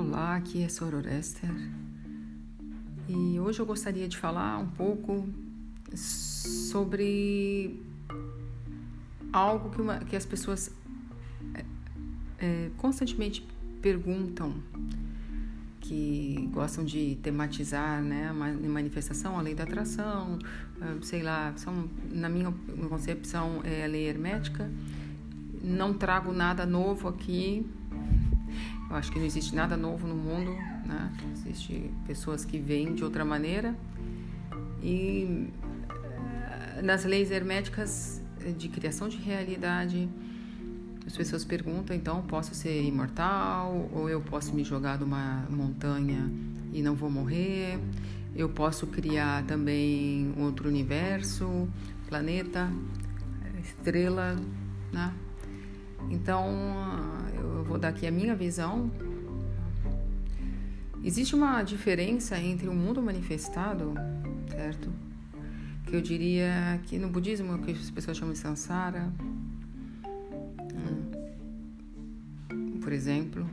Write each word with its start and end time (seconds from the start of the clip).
Olá, 0.00 0.36
aqui 0.36 0.62
é 0.62 0.68
Sororester 0.70 1.50
e 3.06 3.38
hoje 3.38 3.60
eu 3.60 3.66
gostaria 3.66 4.08
de 4.08 4.16
falar 4.16 4.56
um 4.56 4.66
pouco 4.66 5.28
sobre 5.94 7.82
algo 9.30 9.68
que, 9.68 9.82
uma, 9.82 9.98
que 9.98 10.16
as 10.16 10.24
pessoas 10.24 10.74
é, 11.54 11.64
é, 12.38 12.70
constantemente 12.78 13.46
perguntam, 13.82 14.54
que 15.82 16.48
gostam 16.50 16.82
de 16.82 17.16
tematizar, 17.16 18.00
né, 18.00 18.32
manifestação, 18.32 19.38
a 19.38 19.42
lei 19.42 19.54
da 19.54 19.64
atração, 19.64 20.38
ah, 20.80 20.96
sei 21.02 21.22
lá, 21.22 21.52
são, 21.58 21.90
na 22.10 22.30
minha 22.30 22.50
concepção 22.88 23.60
é 23.64 23.84
a 23.84 23.86
lei 23.86 24.08
hermética. 24.08 24.70
Não 25.62 25.92
trago 25.92 26.32
nada 26.32 26.64
novo 26.64 27.06
aqui, 27.06 27.66
eu 28.90 28.96
acho 28.96 29.12
que 29.12 29.18
não 29.18 29.26
existe 29.26 29.54
nada 29.54 29.76
novo 29.76 30.06
no 30.06 30.16
mundo, 30.16 30.50
né? 30.84 31.12
Existem 31.32 31.94
pessoas 32.06 32.44
que 32.44 32.58
veem 32.58 32.94
de 32.94 33.04
outra 33.04 33.24
maneira. 33.24 33.74
E 34.82 35.48
eh, 35.88 36.82
nas 36.82 37.04
leis 37.04 37.30
herméticas 37.30 38.20
de 38.58 38.68
criação 38.68 39.08
de 39.08 39.16
realidade, 39.18 40.08
as 41.06 41.16
pessoas 41.16 41.44
perguntam, 41.44 41.94
então, 41.94 42.22
posso 42.22 42.54
ser 42.54 42.82
imortal? 42.82 43.88
Ou 43.92 44.08
eu 44.08 44.20
posso 44.20 44.54
me 44.54 44.64
jogar 44.64 44.98
de 44.98 45.04
uma 45.04 45.46
montanha 45.48 46.30
e 46.72 46.82
não 46.82 46.94
vou 46.94 47.10
morrer? 47.10 47.78
Eu 48.34 48.48
posso 48.48 48.86
criar 48.86 49.44
também 49.44 50.32
outro 50.36 50.68
universo, 50.68 51.68
planeta, 52.08 52.70
estrela, 53.60 54.36
né? 54.92 55.12
Então, 56.10 56.46
vou 57.70 57.78
dar 57.78 57.88
aqui 57.90 58.04
a 58.04 58.10
minha 58.10 58.34
visão. 58.34 58.90
Existe 61.04 61.36
uma 61.36 61.62
diferença 61.62 62.36
entre 62.36 62.68
o 62.68 62.74
mundo 62.74 63.00
manifestado, 63.00 63.94
certo? 64.50 64.92
Que 65.86 65.94
eu 65.94 66.00
diria 66.02 66.80
que 66.82 66.98
no 66.98 67.08
budismo, 67.08 67.56
que 67.60 67.70
as 67.70 67.88
pessoas 67.88 68.16
chamam 68.16 68.32
de 68.32 68.40
samsara, 68.40 69.08
hum, 70.74 71.12
por 72.80 72.92
exemplo, 72.92 73.46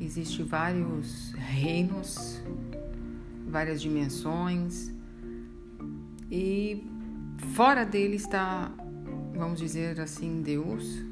existe 0.00 0.44
vários 0.44 1.32
reinos, 1.32 2.40
várias 3.48 3.82
dimensões 3.82 4.92
e 6.30 6.84
fora 7.52 7.84
dele 7.84 8.14
está 8.14 8.70
vamos 9.34 9.58
dizer 9.58 9.98
assim, 10.00 10.42
Deus, 10.42 11.02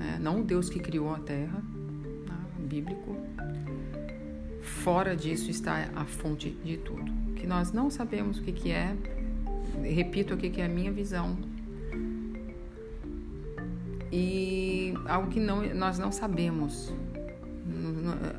né? 0.00 0.18
não 0.18 0.40
o 0.40 0.44
Deus 0.44 0.70
que 0.70 0.80
criou 0.80 1.14
a 1.14 1.18
terra, 1.18 1.62
né? 2.26 2.36
bíblico. 2.58 3.16
Fora 4.62 5.14
disso 5.14 5.50
está 5.50 5.90
a 5.94 6.06
fonte 6.06 6.50
de 6.64 6.78
tudo, 6.78 7.12
que 7.36 7.46
nós 7.46 7.70
não 7.70 7.90
sabemos 7.90 8.38
o 8.38 8.42
que, 8.42 8.52
que 8.52 8.70
é. 8.70 8.96
Repito 9.82 10.32
aqui 10.32 10.48
que 10.48 10.60
é 10.60 10.64
a 10.64 10.68
minha 10.68 10.90
visão. 10.90 11.36
E 14.10 14.94
algo 15.06 15.30
que 15.30 15.38
não, 15.38 15.62
nós 15.74 15.98
não 15.98 16.10
sabemos. 16.10 16.92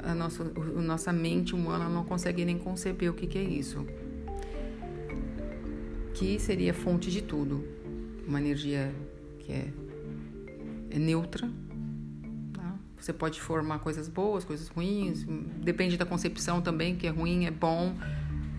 A 0.04 0.14
nossa, 0.16 0.44
a 0.44 0.82
nossa 0.82 1.14
mente 1.14 1.54
humana 1.54 1.88
não 1.88 2.04
consegue 2.04 2.44
nem 2.44 2.58
conceber 2.58 3.10
o 3.10 3.14
que, 3.14 3.28
que 3.28 3.38
é 3.38 3.44
isso. 3.44 3.86
Que 6.14 6.40
seria 6.40 6.74
fonte 6.74 7.10
de 7.10 7.22
tudo 7.22 7.64
uma 8.28 8.40
energia 8.40 8.94
que 9.40 9.52
é, 9.52 9.68
é 10.92 11.00
neutra. 11.00 11.50
Tá? 12.54 12.76
Você 13.00 13.14
pode 13.14 13.42
formar 13.42 13.80
coisas 13.80 14.08
boas, 14.08 14.44
coisas 14.44 14.68
ruins, 14.68 15.26
depende 15.64 15.98
da 15.98 16.06
concepção 16.06 16.62
também, 16.62 16.96
que 16.96 17.08
é 17.08 17.10
ruim, 17.10 17.46
é 17.46 17.52
bom, 17.52 17.96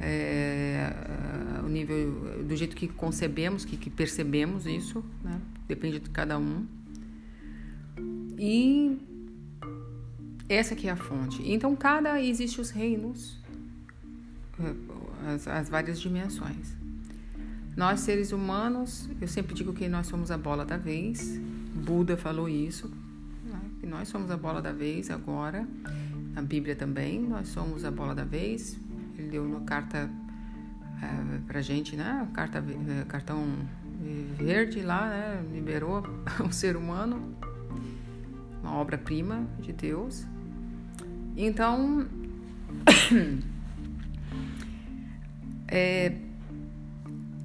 é, 0.01 0.93
o 1.65 1.69
nível, 1.69 2.45
do 2.45 2.57
jeito 2.57 2.75
que 2.75 2.89
concebemos, 2.89 3.65
que, 3.65 3.77
que 3.77 3.89
percebemos 3.89 4.67
isso, 4.67 5.05
né? 5.23 5.41
depende 5.69 6.01
de 6.01 6.11
cada 6.11 6.39
um. 6.39 6.67
E 8.39 8.99
essa 10.49 10.75
que 10.75 10.89
é 10.89 10.91
a 10.91 10.97
fonte. 10.97 11.43
Então, 11.51 11.75
cada 11.77 12.21
existe 12.21 12.61
os 12.61 12.71
reinos, 12.71 13.39
as, 15.27 15.47
as 15.47 15.69
várias 15.69 16.01
dimensões. 16.01 16.77
Nós, 17.77 18.01
seres 18.01 18.33
humanos, 18.33 19.09
eu 19.21 19.29
sempre 19.29 19.55
digo 19.55 19.73
que 19.73 19.89
nós 19.89 20.07
somos 20.07 20.31
a 20.31 20.37
bola 20.37 20.65
da 20.65 20.77
vez. 20.77 21.41
Buda 21.75 22.17
falou 22.17 22.49
isso, 22.49 22.91
né? 23.45 23.61
nós 23.87 24.09
somos 24.09 24.31
a 24.31 24.37
bola 24.37 24.61
da 24.61 24.73
vez 24.73 25.11
agora. 25.11 25.67
A 26.35 26.43
Bíblia 26.43 26.75
também, 26.75 27.21
nós 27.21 27.49
somos 27.49 27.85
a 27.85 27.91
bola 27.91 28.15
da 28.15 28.25
vez. 28.25 28.79
Ele 29.19 29.29
deu 29.29 29.45
uma 29.45 29.61
carta 29.63 30.11
é, 31.03 31.39
pra 31.47 31.61
gente, 31.61 31.97
né? 31.97 32.27
Carta, 32.33 32.59
é, 32.59 33.05
cartão 33.05 33.45
verde 34.37 34.81
lá, 34.83 35.09
né? 35.09 35.45
Liberou 35.53 36.03
o 36.45 36.53
ser 36.53 36.77
humano, 36.77 37.37
uma 38.63 38.75
obra-prima 38.77 39.47
de 39.61 39.73
Deus. 39.73 40.27
Então, 41.37 42.07
é, 45.69 46.17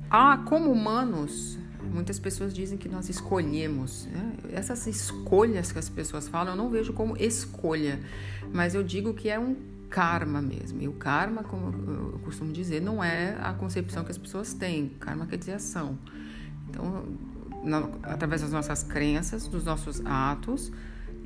ah, 0.10 0.38
como 0.46 0.72
humanos, 0.72 1.58
muitas 1.92 2.20
pessoas 2.20 2.54
dizem 2.54 2.78
que 2.78 2.90
nós 2.90 3.10
escolhemos. 3.10 4.06
Né? 4.06 4.34
Essas 4.52 4.88
escolhas 4.88 5.72
que 5.72 5.80
as 5.80 5.90
pessoas 5.90 6.28
falam, 6.28 6.54
eu 6.54 6.58
não 6.58 6.70
vejo 6.70 6.94
como 6.94 7.18
escolha, 7.18 8.00
mas 8.54 8.76
eu 8.76 8.84
digo 8.84 9.14
que 9.14 9.30
é 9.30 9.40
um 9.40 9.56
karma 9.90 10.42
mesmo. 10.42 10.82
E 10.82 10.88
o 10.88 10.94
karma, 10.94 11.44
como 11.44 11.74
eu 12.14 12.20
costumo 12.24 12.52
dizer, 12.52 12.82
não 12.82 13.04
é 13.04 13.38
a 13.42 13.54
concepção 13.54 14.04
que 14.04 14.12
as 14.12 14.18
pessoas 14.18 14.54
têm. 14.54 14.90
Karma 15.00 15.26
quer 15.26 15.38
dizer 15.38 15.54
ação. 15.54 15.98
Então, 16.70 17.06
na, 17.64 17.90
através 18.04 18.42
das 18.42 18.52
nossas 18.52 18.84
crenças, 18.84 19.48
dos 19.48 19.64
nossos 19.64 20.02
atos 20.06 20.72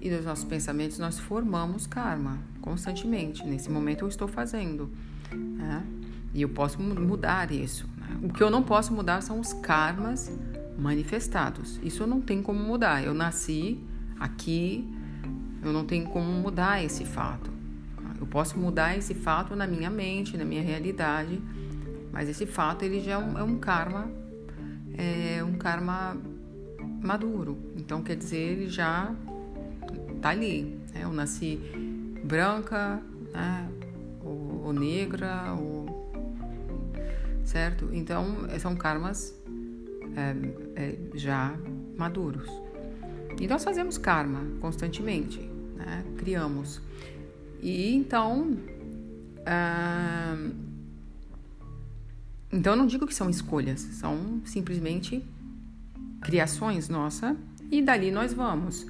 e 0.01 0.09
dos 0.09 0.25
nossos 0.25 0.45
pensamentos, 0.45 0.97
nós 0.99 1.19
formamos 1.19 1.87
karma 1.87 2.39
constantemente. 2.61 3.45
Nesse 3.45 3.69
momento 3.69 4.05
eu 4.05 4.07
estou 4.07 4.27
fazendo. 4.27 4.89
Né? 5.31 5.83
E 6.33 6.41
eu 6.41 6.49
posso 6.49 6.81
mudar 6.81 7.51
isso. 7.51 7.89
O 8.21 8.29
que 8.31 8.41
eu 8.41 8.49
não 8.49 8.63
posso 8.63 8.93
mudar 8.93 9.21
são 9.21 9.39
os 9.39 9.53
karmas 9.53 10.31
manifestados. 10.77 11.79
Isso 11.83 12.05
não 12.07 12.21
tenho 12.21 12.43
como 12.43 12.59
mudar. 12.59 13.03
Eu 13.03 13.13
nasci 13.13 13.79
aqui, 14.19 14.87
eu 15.63 15.71
não 15.71 15.85
tenho 15.85 16.07
como 16.07 16.31
mudar 16.31 16.83
esse 16.83 17.05
fato. 17.05 17.51
Eu 18.19 18.27
posso 18.27 18.57
mudar 18.59 18.97
esse 18.97 19.13
fato 19.13 19.55
na 19.55 19.65
minha 19.65 19.89
mente, 19.89 20.37
na 20.37 20.45
minha 20.45 20.61
realidade, 20.61 21.41
mas 22.11 22.29
esse 22.29 22.45
fato 22.45 22.83
ele 22.83 22.99
já 22.99 23.13
é 23.13 23.17
um, 23.17 23.37
é 23.37 23.43
um 23.43 23.57
karma, 23.57 24.09
é 24.97 25.43
um 25.43 25.53
karma 25.53 26.15
maduro. 27.01 27.57
Então 27.75 28.03
quer 28.03 28.15
dizer 28.15 28.37
ele 28.37 28.69
já 28.69 29.13
tá 30.21 30.29
ali. 30.29 30.79
Né? 30.93 31.03
Eu 31.03 31.11
nasci 31.11 31.59
branca, 32.23 33.01
né? 33.33 33.67
ou, 34.23 34.65
ou 34.65 34.73
negra, 34.73 35.53
ou 35.53 35.81
certo? 37.43 37.89
Então, 37.91 38.47
são 38.59 38.75
karmas 38.75 39.35
é, 40.15 40.35
é, 40.75 40.97
já 41.15 41.55
maduros. 41.97 42.49
E 43.39 43.47
nós 43.47 43.63
fazemos 43.63 43.97
karma 43.97 44.45
constantemente, 44.59 45.39
né? 45.75 46.03
criamos. 46.17 46.81
E 47.61 47.93
então, 47.93 48.57
ah, 49.45 50.37
então 52.51 52.73
eu 52.73 52.77
não 52.77 52.87
digo 52.87 53.07
que 53.07 53.13
são 53.13 53.29
escolhas, 53.29 53.79
são 53.79 54.41
simplesmente 54.45 55.23
criações 56.21 56.89
nossa 56.89 57.35
e 57.71 57.81
dali 57.81 58.11
nós 58.11 58.33
vamos. 58.33 58.85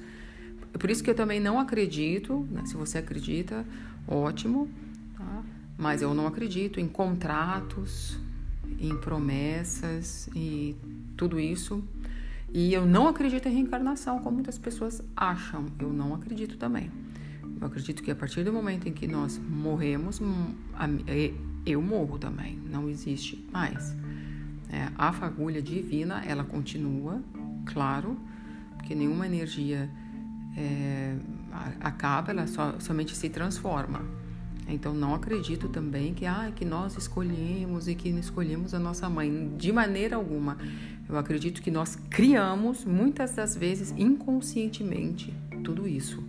Por 0.72 0.90
isso 0.90 1.02
que 1.02 1.10
eu 1.10 1.14
também 1.14 1.38
não 1.38 1.60
acredito, 1.60 2.46
né? 2.50 2.64
se 2.66 2.74
você 2.74 2.98
acredita, 2.98 3.64
ótimo, 4.08 4.68
tá? 5.16 5.42
mas 5.78 6.02
eu 6.02 6.12
não 6.14 6.26
acredito 6.26 6.80
em 6.80 6.88
contratos, 6.88 8.18
em 8.80 8.96
promessas 8.96 10.28
e 10.34 10.74
tudo 11.16 11.38
isso. 11.38 11.82
E 12.52 12.72
eu 12.72 12.84
não 12.84 13.08
acredito 13.08 13.48
em 13.48 13.52
reencarnação, 13.52 14.18
como 14.18 14.34
muitas 14.34 14.58
pessoas 14.58 15.02
acham. 15.16 15.66
Eu 15.78 15.92
não 15.92 16.14
acredito 16.14 16.56
também. 16.56 16.90
Eu 17.60 17.66
acredito 17.66 18.02
que 18.02 18.10
a 18.10 18.14
partir 18.14 18.44
do 18.44 18.52
momento 18.52 18.88
em 18.88 18.92
que 18.92 19.06
nós 19.06 19.38
morremos, 19.38 20.20
eu 21.64 21.80
morro 21.80 22.18
também. 22.18 22.58
Não 22.70 22.88
existe 22.88 23.42
mais. 23.52 23.96
É, 24.70 24.88
a 24.96 25.12
fagulha 25.12 25.62
divina, 25.62 26.22
ela 26.24 26.44
continua, 26.44 27.22
claro, 27.66 28.18
porque 28.76 28.94
nenhuma 28.94 29.26
energia 29.26 29.90
é, 30.56 31.16
acaba, 31.80 32.32
ela 32.32 32.46
só, 32.46 32.78
somente 32.80 33.14
se 33.14 33.28
transforma. 33.28 34.00
Então 34.72 34.94
não 34.94 35.14
acredito 35.14 35.68
também 35.68 36.14
que 36.14 36.24
ah, 36.24 36.50
que 36.54 36.64
nós 36.64 36.96
escolhemos 36.96 37.88
e 37.88 37.94
que 37.94 38.08
escolhemos 38.08 38.72
a 38.72 38.78
nossa 38.78 39.08
mãe 39.08 39.52
de 39.56 39.70
maneira 39.70 40.16
alguma. 40.16 40.56
Eu 41.08 41.18
acredito 41.18 41.60
que 41.60 41.70
nós 41.70 41.96
criamos 42.08 42.84
muitas 42.84 43.34
das 43.34 43.54
vezes 43.54 43.92
inconscientemente 43.98 45.34
tudo 45.62 45.86
isso. 45.86 46.22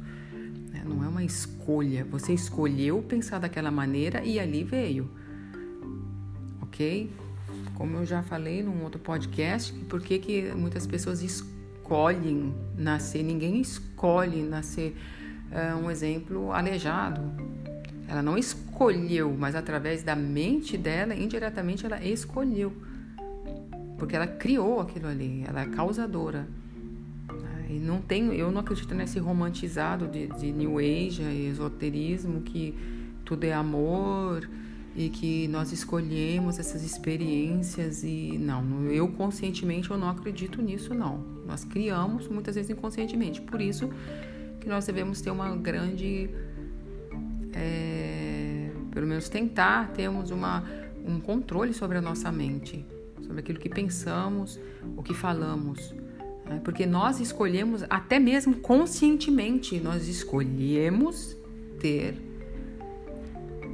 Né? 0.72 0.84
Não 0.86 1.04
é 1.04 1.08
uma 1.08 1.24
escolha. 1.24 2.04
Você 2.06 2.34
escolheu 2.34 3.02
pensar 3.02 3.40
daquela 3.40 3.72
maneira 3.72 4.24
e 4.24 4.40
ali 4.40 4.64
veio. 4.64 5.10
Ok? 6.62 7.10
Como 7.76 7.98
eu 7.98 8.06
já 8.06 8.22
falei 8.24 8.62
num 8.62 8.84
outro 8.84 9.00
podcast, 9.00 9.74
por 9.86 10.02
que, 10.02 10.20
que 10.20 10.52
muitas 10.54 10.86
pessoas 10.86 11.22
escolhem 11.22 12.54
nascer? 12.78 13.24
Ninguém 13.24 13.62
escolhe 13.62 14.44
nascer, 14.44 14.96
uh, 15.50 15.78
um 15.78 15.90
exemplo, 15.90 16.52
aleijado. 16.52 17.22
Ela 18.14 18.22
não 18.22 18.38
escolheu, 18.38 19.36
mas 19.36 19.56
através 19.56 20.04
da 20.04 20.16
mente 20.16 20.78
dela, 20.78 21.16
indiretamente 21.16 21.84
ela 21.84 22.00
escolheu. 22.04 22.72
Porque 23.98 24.16
ela 24.16 24.28
criou 24.28 24.80
aquilo 24.80 25.08
ali, 25.08 25.44
ela 25.48 25.62
é 25.62 25.66
causadora. 25.66 26.48
E 27.68 27.80
não 27.80 28.00
tem, 28.00 28.36
eu 28.36 28.52
não 28.52 28.62
acredito 28.62 28.94
nesse 28.94 29.18
romantizado 29.18 30.08
de, 30.08 30.28
de 30.28 30.52
New 30.52 30.78
Age 30.78 31.24
esoterismo 31.50 32.42
que 32.42 32.76
tudo 33.26 33.46
é 33.46 33.54
amor 33.54 34.48
e 34.96 35.10
que 35.10 35.48
nós 35.48 35.72
escolhemos 35.72 36.60
essas 36.60 36.84
experiências 36.84 38.04
e 38.04 38.38
não, 38.38 38.92
eu 38.92 39.08
conscientemente 39.08 39.90
eu 39.90 39.98
não 39.98 40.08
acredito 40.08 40.62
nisso 40.62 40.94
não. 40.94 41.18
Nós 41.48 41.64
criamos 41.64 42.28
muitas 42.28 42.54
vezes 42.54 42.70
inconscientemente, 42.70 43.42
por 43.42 43.60
isso 43.60 43.90
que 44.62 44.70
nós 44.70 44.86
devemos 44.86 45.20
ter 45.20 45.32
uma 45.32 45.56
grande, 45.56 46.30
é, 47.54 48.03
pelo 48.94 49.08
menos 49.08 49.28
tentar 49.28 49.90
termos 49.90 50.30
uma, 50.30 50.64
um 51.06 51.20
controle 51.20 51.74
sobre 51.74 51.98
a 51.98 52.02
nossa 52.02 52.32
mente, 52.32 52.86
sobre 53.22 53.40
aquilo 53.40 53.60
que 53.60 53.70
pensamos, 53.70 54.60
o 54.96 55.02
que 55.02 55.14
falamos. 55.14 55.94
Né? 56.46 56.62
Porque 56.64 56.86
nós 56.86 57.20
escolhemos, 57.20 57.84
até 57.90 58.20
mesmo 58.20 58.58
conscientemente, 58.58 59.80
nós 59.80 60.08
escolhemos 60.08 61.36
ter 61.80 62.16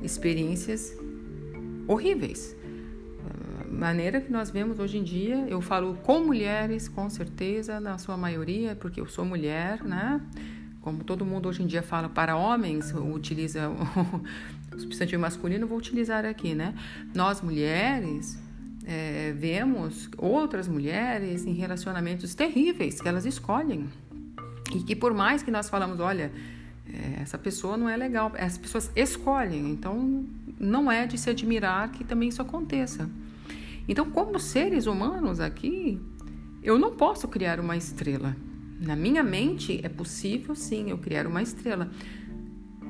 experiências 0.02 0.98
horríveis. 1.88 2.58
Maneira 3.70 4.20
que 4.20 4.32
nós 4.32 4.50
vemos 4.50 4.80
hoje 4.80 4.98
em 4.98 5.04
dia, 5.04 5.46
eu 5.48 5.62
falo 5.62 5.96
com 6.04 6.20
mulheres, 6.20 6.90
com 6.90 7.10
certeza, 7.10 7.80
na 7.80 7.98
sua 7.98 8.18
maioria, 8.18 8.76
porque 8.76 9.00
eu 9.00 9.08
sou 9.08 9.24
mulher, 9.24 9.84
né? 9.84 10.20
Como 10.82 11.04
todo 11.04 11.24
mundo 11.24 11.48
hoje 11.48 11.64
em 11.64 11.68
dia 11.68 11.82
fala 11.84 12.10
para 12.10 12.36
homens, 12.36 12.94
utiliza 12.94 13.70
substantivo 14.80 15.22
masculino, 15.22 15.68
vou 15.68 15.78
utilizar 15.78 16.26
aqui, 16.26 16.56
né? 16.56 16.74
Nós 17.14 17.42
mulheres 17.42 18.40
é, 18.86 19.34
vemos 19.38 20.10
outras 20.18 20.68
mulheres 20.68 21.46
em 21.46 21.54
relacionamentos 21.54 22.34
terríveis 22.34 23.00
que 23.00 23.08
elas 23.08 23.26
escolhem. 23.26 23.88
E 24.74 24.80
que 24.84 24.96
por 24.96 25.14
mais 25.14 25.44
que 25.44 25.52
nós 25.52 25.70
falamos, 25.70 26.00
olha, 26.00 26.32
é, 26.88 27.22
essa 27.22 27.38
pessoa 27.38 27.78
não 27.78 27.88
é 27.88 27.96
legal, 27.96 28.32
as 28.38 28.58
pessoas 28.58 28.92
escolhem. 28.96 29.70
Então 29.72 30.26
não 30.60 30.92
é 30.92 31.06
de 31.06 31.18
se 31.18 31.30
admirar 31.30 31.92
que 31.92 32.04
também 32.04 32.30
isso 32.30 32.42
aconteça. 32.42 33.10
Então, 33.88 34.10
como 34.10 34.40
seres 34.40 34.86
humanos 34.86 35.40
aqui, 35.40 36.00
eu 36.62 36.78
não 36.78 36.96
posso 36.96 37.28
criar 37.28 37.60
uma 37.60 37.76
estrela. 37.76 38.36
Na 38.80 38.96
minha 38.96 39.24
mente 39.24 39.80
é 39.84 39.90
possível 39.90 40.56
sim 40.56 40.92
eu 40.92 40.98
criar 40.98 41.26
uma 41.26 41.42
estrela. 41.42 41.90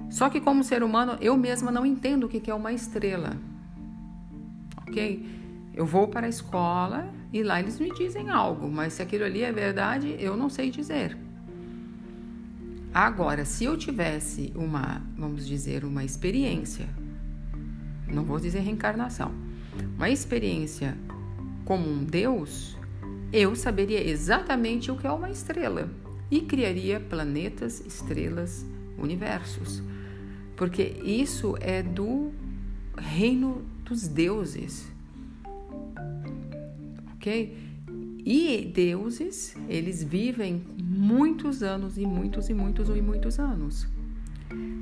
Só 0.09 0.29
que 0.29 0.41
como 0.41 0.63
ser 0.63 0.83
humano, 0.83 1.17
eu 1.21 1.37
mesma 1.37 1.71
não 1.71 1.85
entendo 1.85 2.25
o 2.25 2.29
que 2.29 2.49
é 2.49 2.53
uma 2.53 2.73
estrela. 2.73 3.37
Ok? 4.87 5.25
Eu 5.73 5.85
vou 5.85 6.07
para 6.07 6.25
a 6.25 6.29
escola 6.29 7.13
e 7.31 7.43
lá 7.43 7.59
eles 7.59 7.79
me 7.79 7.93
dizem 7.93 8.29
algo, 8.29 8.69
mas 8.69 8.93
se 8.93 9.01
aquilo 9.01 9.23
ali 9.23 9.43
é 9.43 9.51
verdade, 9.51 10.15
eu 10.19 10.35
não 10.35 10.49
sei 10.49 10.71
dizer. 10.71 11.15
Agora, 12.93 13.45
se 13.45 13.65
eu 13.65 13.77
tivesse 13.77 14.51
uma, 14.55 15.01
vamos 15.15 15.47
dizer, 15.47 15.85
uma 15.85 16.03
experiência, 16.03 16.89
não 18.11 18.23
vou 18.23 18.39
dizer 18.39 18.61
reencarnação, 18.61 19.31
uma 19.95 20.09
experiência 20.09 20.97
como 21.63 21.87
um 21.87 22.03
Deus, 22.03 22.75
eu 23.31 23.55
saberia 23.55 24.03
exatamente 24.03 24.89
o 24.89 24.97
que 24.97 25.05
é 25.05 25.11
uma 25.11 25.29
estrela 25.29 25.87
e 26.31 26.41
criaria 26.41 26.99
planetas, 26.99 27.79
estrelas, 27.85 28.65
universos. 28.97 29.83
Porque 30.59 30.83
isso 31.03 31.55
é 31.59 31.81
do 31.81 32.31
reino 32.95 33.63
dos 33.83 34.07
deuses 34.07 34.91
ok? 37.19 37.53
E 38.25 38.71
deuses, 38.73 39.55
eles 39.67 40.03
vivem 40.03 40.63
muitos 40.81 41.61
anos 41.61 41.97
e 41.97 42.05
muitos 42.05 42.49
e 42.49 42.53
muitos 42.53 42.89
e 42.89 43.01
muitos 43.01 43.39
anos. 43.39 43.87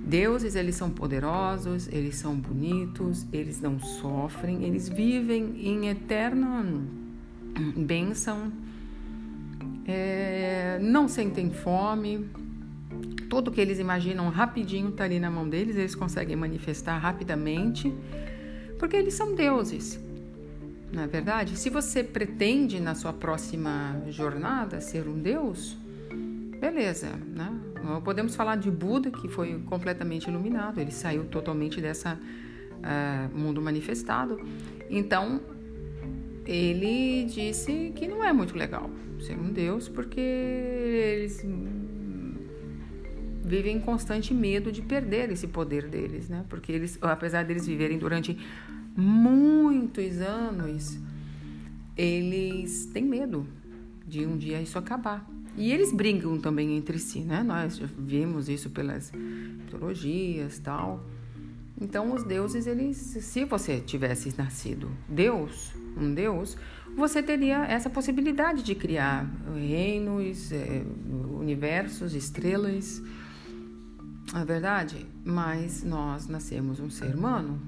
Deuses, 0.06 0.56
eles 0.56 0.76
são 0.76 0.90
poderosos, 0.90 1.88
eles 1.90 2.16
são 2.16 2.36
bonitos, 2.36 3.26
eles 3.34 3.60
não 3.60 3.80
sofrem, 3.80 4.64
eles 4.64 4.88
vivem 4.88 5.68
em 5.68 5.90
eterna 5.90 6.64
bênção, 7.76 8.52
é, 9.86 10.80
não 10.82 11.08
sentem 11.08 11.50
fome, 11.52 12.26
tudo 13.30 13.52
que 13.52 13.60
eles 13.60 13.80
imaginam 13.80 14.30
rapidinho 14.30 14.90
está 14.90 15.04
ali 15.04 15.20
na 15.20 15.30
mão 15.30 15.48
deles, 15.48 15.76
eles 15.76 15.96
conseguem 15.96 16.36
manifestar 16.36 16.98
rapidamente, 16.98 17.94
porque 18.80 18.96
eles 18.96 19.14
são 19.14 19.36
deuses. 19.36 20.00
Não 20.92 21.04
é 21.04 21.08
verdade? 21.08 21.58
Se 21.58 21.70
você 21.70 22.04
pretende 22.04 22.80
na 22.80 22.96
sua 22.96 23.12
próxima 23.12 24.02
jornada 24.10 24.80
ser 24.80 25.08
um 25.08 25.20
Deus, 25.20 25.78
beleza, 26.60 27.10
né? 27.36 27.54
Podemos 28.04 28.36
falar 28.36 28.56
de 28.58 28.72
Buda, 28.72 29.12
que 29.12 29.28
foi 29.28 29.62
completamente 29.66 30.30
iluminado, 30.30 30.80
ele 30.80 30.92
saiu 30.92 31.26
totalmente 31.26 31.80
dessa 31.80 32.18
uh, 32.78 33.38
mundo 33.38 33.62
manifestado. 33.62 34.40
Então, 34.90 35.42
ele 36.46 37.26
disse 37.26 37.92
que 37.96 38.08
não 38.08 38.24
é 38.24 38.32
muito 38.32 38.58
legal 38.58 38.90
ser 39.20 39.38
um 39.38 39.52
Deus, 39.52 39.90
porque 39.90 40.20
eles 40.20 41.46
vivem 43.48 43.78
em 43.78 43.80
constante 43.80 44.34
medo 44.34 44.72
de 44.72 44.82
perder 44.82 45.32
esse 45.32 45.48
poder 45.48 45.88
deles, 45.88 46.28
né? 46.28 46.46
Porque 46.50 46.72
eles, 46.72 47.00
apesar 47.02 47.46
deles 47.46 47.66
viverem 47.66 47.98
durante 47.98 48.38
muitos 48.96 50.20
anos, 50.20 51.00
eles 51.96 52.86
têm 52.88 53.06
medo 53.06 53.48
de 54.06 54.26
um 54.26 54.38
dia 54.38 54.62
isso 54.62 54.78
acabar. 54.78 55.28
E 55.56 55.72
eles 55.72 55.92
brigam 55.92 56.38
também 56.40 56.78
entre 56.78 57.00
si, 57.00 57.22
né? 57.22 57.42
Nós 57.42 57.82
vimos 57.98 58.48
isso 58.50 58.70
pelas 58.70 59.12
mitologias 59.12 60.60
tal. 60.60 61.04
Então, 61.80 62.14
os 62.14 62.24
deuses, 62.24 62.68
eles, 62.68 62.98
se 62.98 63.46
você 63.46 63.80
tivesse 63.80 64.34
nascido 64.38 64.90
Deus, 65.08 65.74
um 65.96 66.14
Deus, 66.14 66.58
você 66.96 67.22
teria 67.22 67.66
essa 67.66 67.90
possibilidade 67.90 68.64
de 68.64 68.74
criar 68.74 69.30
reinos, 69.56 70.52
é, 70.52 70.84
universos, 71.40 72.16
estrelas, 72.16 73.02
é 74.36 74.46
verdade? 74.46 75.06
Mas 75.24 75.84
nós 75.84 76.28
nascemos 76.28 76.80
um 76.80 76.90
ser 76.90 77.16
humano 77.16 77.62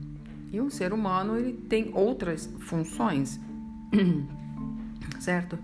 e 0.52 0.60
um 0.60 0.70
ser 0.70 0.94
humano 0.94 1.38
ele 1.38 1.54
tem 1.54 1.92
outras 1.94 2.50
funções, 2.60 3.40
certo? 5.20 5.58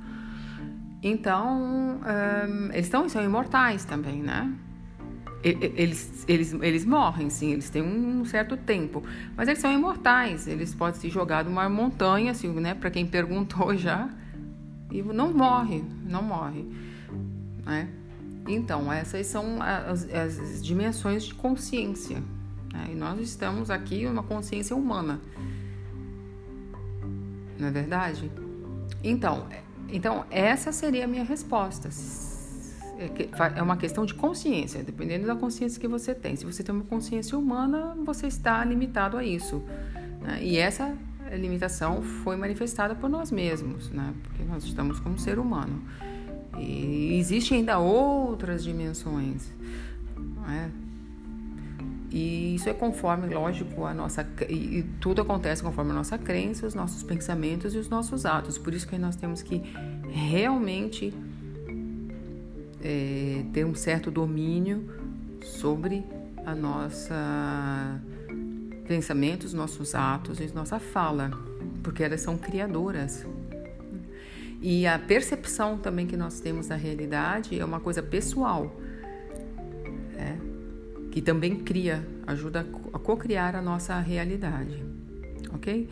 Então, 1.02 2.00
um, 2.02 2.72
eles 2.72 2.86
estão, 2.86 3.08
são 3.10 3.24
imortais 3.24 3.86
também, 3.86 4.22
né? 4.22 4.52
Eles, 5.44 6.26
eles, 6.28 6.54
eles 6.54 6.86
morrem, 6.86 7.30
sim, 7.30 7.52
eles 7.52 7.70
têm 7.70 7.84
um 7.84 8.26
certo 8.26 8.58
tempo, 8.58 9.04
mas 9.38 9.48
eles 9.48 9.60
são 9.60 9.72
imortais. 9.72 10.48
Eles 10.48 10.74
podem 10.74 11.00
se 11.00 11.08
jogar 11.08 11.46
numa 11.46 11.70
montanha, 11.70 12.32
assim, 12.32 12.50
né? 12.60 12.74
Para 12.74 12.90
quem 12.90 13.06
perguntou 13.08 13.78
já, 13.78 14.10
e 14.92 15.04
não 15.04 15.32
morre, 15.32 15.84
não 16.08 16.24
morre, 16.24 16.66
né? 17.64 17.88
Então, 18.48 18.92
essas 18.92 19.26
são 19.28 19.62
as, 19.62 20.08
as 20.10 20.64
dimensões 20.64 21.24
de 21.24 21.34
consciência, 21.34 22.22
né? 22.72 22.90
E 22.92 22.96
nós 22.96 23.20
estamos 23.20 23.70
aqui 23.72 24.06
uma 24.06 24.22
consciência 24.22 24.76
humana. 24.76 25.20
Não 27.58 27.70
é 27.70 27.72
verdade? 27.72 28.32
Então, 29.04 29.48
então 29.90 30.26
essa 30.30 30.72
seria 30.72 31.06
a 31.06 31.08
minha 31.08 31.24
resposta. 31.24 31.90
É, 32.98 33.60
é 33.60 33.62
uma 33.62 33.78
questão 33.78 34.06
de 34.06 34.14
consciência, 34.14 34.84
dependendo 34.84 35.26
da 35.26 35.36
consciência 35.36 35.80
que 35.80 35.88
você 35.88 36.14
tem. 36.14 36.36
Se 36.36 36.46
você 36.46 36.64
tem 36.64 36.74
uma 36.74 36.84
consciência 36.84 37.38
humana, 37.38 37.96
você 38.06 38.28
está 38.28 38.64
limitado 38.64 39.18
a 39.18 39.24
isso. 39.24 39.64
Né? 40.22 40.40
E 40.42 40.58
essa 40.58 40.96
limitação 41.34 42.02
foi 42.02 42.36
manifestada 42.36 42.94
por 42.96 43.10
nós 43.10 43.32
mesmos, 43.32 43.90
né? 43.90 44.14
porque 44.24 44.44
nós 44.44 44.64
estamos 44.64 45.00
como 45.00 45.18
ser 45.18 45.40
humano. 45.40 45.82
E 46.58 47.18
existem 47.18 47.60
ainda 47.60 47.78
outras 47.80 48.64
dimensões. 48.64 49.52
É? 50.50 50.70
E 52.12 52.56
isso 52.56 52.70
é 52.70 52.74
conforme, 52.74 53.34
lógico, 53.34 53.84
a 53.84 53.94
nossa 53.94 54.26
e 54.48 54.84
tudo 55.02 55.22
acontece 55.22 55.62
conforme 55.62 55.92
a 55.92 55.96
nossa 55.96 56.18
crença, 56.18 56.66
os 56.66 56.74
nossos 56.74 57.04
pensamentos 57.04 57.74
e 57.74 57.78
os 57.78 57.90
nossos 57.90 58.26
atos. 58.26 58.58
Por 58.58 58.74
isso 58.74 58.88
que 58.88 58.98
nós 58.98 59.16
temos 59.16 59.42
que 59.42 59.62
realmente 60.10 61.14
é, 62.82 63.44
ter 63.52 63.66
um 63.66 63.76
certo 63.76 64.10
domínio 64.10 64.90
sobre 65.42 66.06
a 66.46 66.56
nossa 66.56 68.00
pensamentos, 68.88 69.52
nossos 69.52 69.96
atos 69.96 70.40
e 70.40 70.48
nossa 70.54 70.80
fala, 70.80 71.32
porque 71.84 72.04
elas 72.04 72.22
são 72.22 72.38
criadoras. 72.38 73.26
E 74.68 74.88
a 74.88 74.98
percepção 74.98 75.78
também 75.78 76.08
que 76.08 76.18
nós 76.18 76.40
temos 76.40 76.70
da 76.70 76.76
realidade 76.76 77.60
é 77.60 77.64
uma 77.64 77.80
coisa 77.80 78.02
pessoal, 78.02 78.76
é, 80.18 80.36
que 81.12 81.22
também 81.22 81.60
cria, 81.60 82.04
ajuda 82.26 82.66
a 82.92 82.98
co-criar 82.98 83.56
a 83.56 83.62
nossa 83.62 84.00
realidade, 84.00 84.84
ok? 85.54 85.88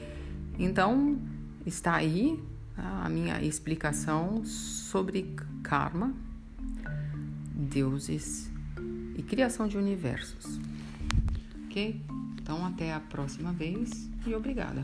Então, 0.58 1.20
está 1.68 1.94
aí 1.94 2.44
a 2.76 3.08
minha 3.10 3.44
explicação 3.44 4.44
sobre 4.44 5.36
karma, 5.62 6.12
deuses 7.54 8.52
e 9.16 9.22
criação 9.22 9.68
de 9.68 9.78
universos. 9.78 10.60
Ok? 11.68 12.02
Então, 12.42 12.66
até 12.66 12.92
a 12.92 13.00
próxima 13.00 13.54
vez 13.54 14.10
e 14.26 14.34
obrigada. 14.34 14.84